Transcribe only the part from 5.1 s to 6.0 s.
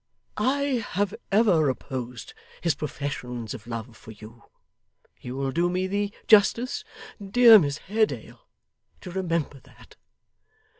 you will do me